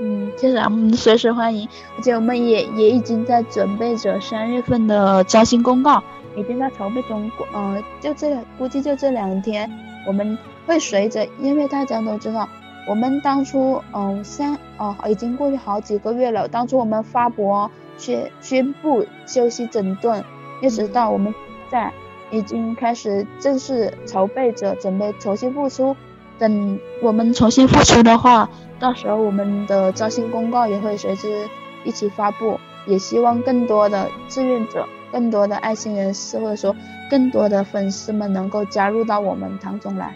[0.00, 6.02] 嗯，其实我们随时欢迎，而且我们也也已经在准备着三月份的招新公告，
[6.36, 7.30] 已经在筹备中。
[7.52, 9.70] 呃，就这估计就这两天，
[10.06, 10.38] 我们。
[10.64, 12.48] 会随着，因为大家都知道，
[12.86, 16.48] 我们当初，嗯，三，哦，已经过去好几个月了。
[16.48, 20.24] 当初我们发博宣宣布休息整顿，
[20.60, 21.34] 一直到我们
[21.70, 21.92] 在
[22.30, 25.96] 已经开始正式筹备着，准备重新复出。
[26.38, 28.48] 等我们重新复出的话，
[28.80, 31.48] 到时候我们的招新公告也会随之
[31.84, 32.58] 一起发布。
[32.84, 36.74] 也希望更多的志愿者、更多的爱心人士，或者说
[37.08, 40.12] 更多的粉丝们能够加入到我们当中来。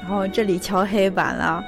[0.00, 1.62] 然后这里敲黑板了，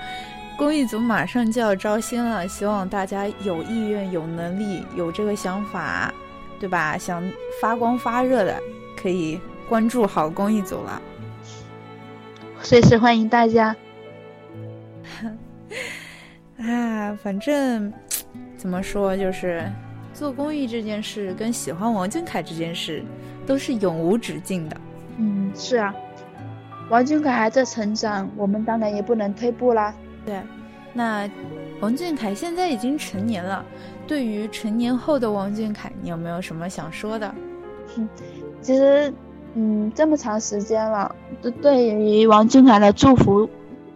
[0.60, 6.12] 公益组马上就要招新了，希望大家有意愿、有能力、有这个想法，
[6.58, 6.98] 对吧？
[6.98, 7.24] 想
[7.62, 8.60] 发光发热的，
[8.94, 9.40] 可以
[9.70, 11.00] 关注好公益组了。
[12.60, 13.74] 随时欢迎大家。
[16.60, 17.90] 啊，反正
[18.58, 19.64] 怎么说，就是
[20.12, 23.02] 做公益这件事跟喜欢王俊凯这件事
[23.46, 24.76] 都是永无止境的。
[25.16, 25.94] 嗯，是啊。
[26.90, 29.94] 王俊凯还在成长，我们当然也不能退步啦。
[30.24, 30.40] 对，
[30.92, 31.28] 那
[31.80, 33.64] 王俊凯现在已经成年了，
[34.06, 37.34] 对于成年后的王俊凯，你有没有什么想说的？
[38.60, 39.12] 其实，
[39.54, 43.48] 嗯，这么长时间了，对对于王俊凯的祝福，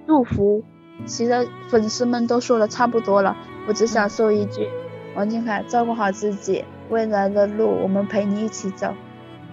[0.07, 0.63] 祝福，
[1.07, 3.37] 其实粉丝们都说的差不多了。
[3.67, 4.69] 我只想说一句，
[5.15, 8.93] 王俊凯照顾好自己，未来的路我们陪你一起走。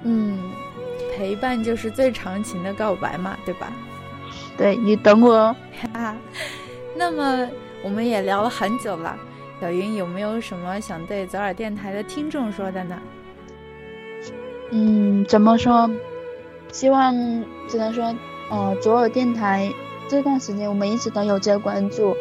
[0.04, 0.40] 嗯。
[1.14, 3.72] 陪伴就是最长情的告白嘛，对吧？
[4.58, 5.54] 对你等我。
[6.96, 7.50] 那么
[7.84, 9.18] 我们也聊了很久了，
[9.60, 13.00] 小云有没有什么想对左耳电台的听众说的呢？
[14.72, 15.90] 嗯，怎么说？
[16.72, 17.14] 希望
[17.68, 18.16] 只能说，
[18.50, 19.72] 呃，左耳电台
[20.08, 22.16] 这段时间我们一直都有在关注，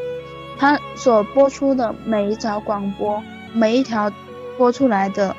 [0.59, 4.11] 它所播出的每一条广播，每一条
[4.59, 5.35] 播出来的，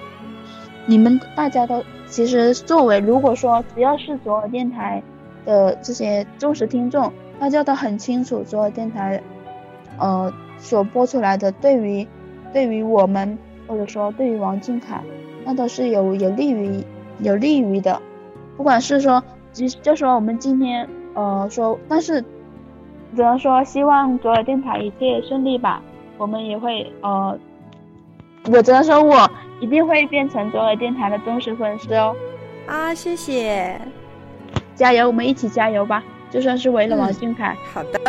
[0.85, 1.83] 你们大家都。
[2.07, 5.01] 其实，作为如果说只要是左耳电台
[5.45, 7.11] 的这些忠实听众，
[7.41, 9.19] 大家都很清楚左耳电台，
[9.97, 12.07] 呃，所播出来的对于
[12.53, 13.35] 对于我们
[13.65, 15.01] 或者说对于王俊凯，
[15.43, 16.83] 那都是有有利于
[17.17, 17.99] 有利于的。
[18.55, 22.21] 不管是说，就就说我们今天呃说，但是
[23.15, 25.81] 只能说希望左耳电台一切顺利吧。
[26.19, 27.35] 我们也会呃，
[28.51, 29.27] 我只能说我。
[29.59, 32.15] 一定会变成左耳电台的忠实粉丝哦！
[32.65, 33.79] 啊，谢谢，
[34.73, 36.03] 加油，我们一起加油吧！
[36.31, 37.55] 就算是为了王俊凯。
[37.73, 37.99] 好的，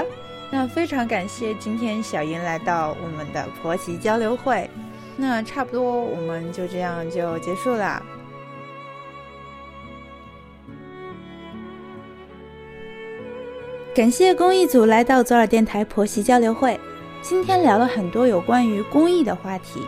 [0.51, 4.71] 那非常感谢今天小云来到我们的婆媳交流会。
[5.17, 8.03] 那差不多我们就这样就结束啦。
[13.95, 16.81] 感谢公益组来到左耳电台婆媳交流会，
[17.21, 19.83] 今天聊了很多有关于公益的话题。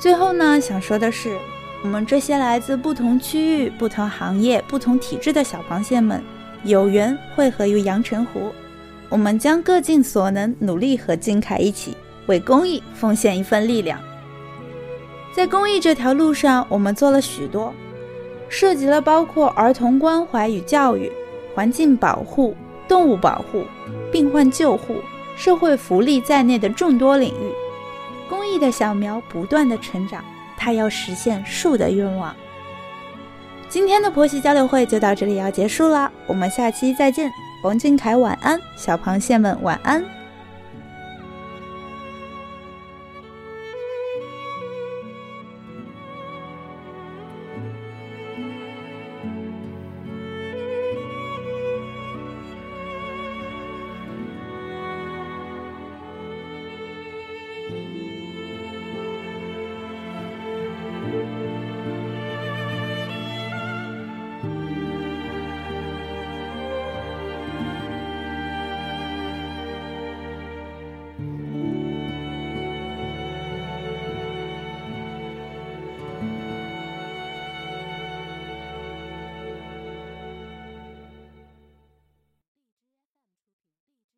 [0.00, 1.38] 最后呢，想说的是，
[1.84, 6.24] 我们这些来自不同区域、不同行业、不同体制的小螃蟹们，
[6.64, 8.52] 有缘汇合于阳澄湖，
[9.08, 11.96] 我们将各尽所能，努力和金凯一起
[12.26, 13.98] 为公益奉献一份力量。
[15.34, 17.72] 在公益这条路上，我们做了许多，
[18.48, 21.10] 涉及了包括儿童关怀与教育、
[21.54, 22.54] 环境保护、
[22.88, 23.64] 动物保护、
[24.12, 24.96] 病患救护、
[25.36, 27.52] 社会福利在内的众多领域。
[28.28, 30.22] 公益的小苗不断的成长，
[30.56, 32.34] 它要实现树的愿望。
[33.70, 37.30] 今天的婆媳交流会就到这里要结束了，我们下期再见。
[37.62, 40.04] 王俊凯晚安，小螃蟹们晚安。